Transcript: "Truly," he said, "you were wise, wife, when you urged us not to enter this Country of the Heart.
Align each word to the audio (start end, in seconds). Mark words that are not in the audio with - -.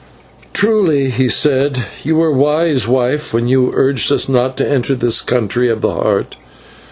"Truly," 0.51 1.11
he 1.11 1.29
said, 1.29 1.85
"you 2.03 2.15
were 2.15 2.31
wise, 2.31 2.87
wife, 2.87 3.35
when 3.35 3.47
you 3.47 3.71
urged 3.75 4.11
us 4.11 4.27
not 4.27 4.57
to 4.57 4.67
enter 4.67 4.95
this 4.95 5.21
Country 5.21 5.69
of 5.69 5.81
the 5.81 5.93
Heart. 5.93 6.37